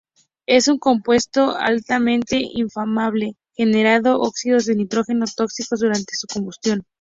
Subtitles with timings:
[0.47, 6.81] Es un compuesto altamente inflamable, generando óxidos de nitrógeno tóxicos durante su combustión.